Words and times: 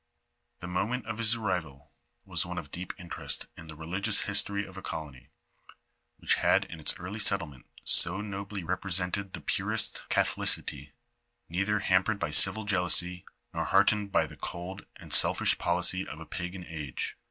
* 0.31 0.59
The 0.61 0.67
moment 0.67 1.05
of 1.05 1.19
his 1.19 1.35
arrival 1.35 1.91
was 2.25 2.43
one 2.43 2.57
of 2.57 2.71
deep 2.71 2.91
interest 2.97 3.45
in 3.55 3.67
the 3.67 3.75
religious 3.75 4.21
history 4.21 4.65
of 4.65 4.75
a 4.75 4.81
colony, 4.81 5.29
which 6.17 6.33
had 6.41 6.65
in 6.65 6.79
its 6.79 6.95
early 6.97 7.19
settlement 7.19 7.67
BO 8.03 8.19
nobly 8.21 8.63
represented 8.63 9.33
the 9.33 9.41
purest 9.41 10.01
Catholicity, 10.09 10.93
neither 11.49 11.81
hampered 11.81 12.17
by 12.17 12.31
civil 12.31 12.65
jealousy, 12.65 13.25
nor 13.53 13.67
nnhearted 13.67 14.11
by 14.11 14.25
the 14.25 14.37
cold 14.37 14.87
and 14.95 15.13
selfish 15.13 15.59
policy 15.59 16.07
of 16.07 16.19
a 16.19 16.25
pagan 16.25 16.65
age. 16.65 17.15